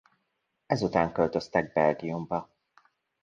[0.65, 2.49] Ezután költöztek Belgiumba.